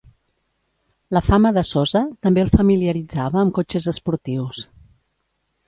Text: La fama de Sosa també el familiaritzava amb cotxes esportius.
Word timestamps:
La 1.17 1.21
fama 1.27 1.51
de 1.57 1.63
Sosa 1.73 2.01
també 2.27 2.43
el 2.45 2.51
familiaritzava 2.57 3.43
amb 3.45 3.55
cotxes 3.61 3.91
esportius. 3.95 4.67